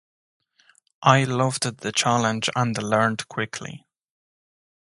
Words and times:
I 1.03 1.25
loved 1.25 1.77
the 1.81 1.91
challenge 1.91 2.49
and 2.55 2.75
learned 2.81 3.27
quickly. 3.27 3.85